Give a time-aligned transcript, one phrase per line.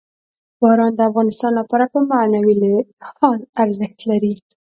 [0.61, 2.55] باران د افغانانو لپاره په معنوي
[3.01, 4.33] لحاظ ارزښت لري.